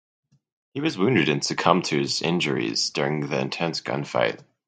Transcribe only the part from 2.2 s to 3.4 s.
injuries during the